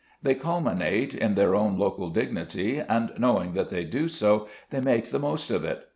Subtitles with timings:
[0.23, 5.11] They culminate in their own local dignity, and, knowing that they do so, they make
[5.11, 5.85] the most of it.